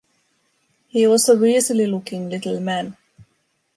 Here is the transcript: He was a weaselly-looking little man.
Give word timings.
He 0.87 1.05
was 1.05 1.29
a 1.29 1.35
weaselly-looking 1.35 2.29
little 2.31 2.59
man. 2.59 2.97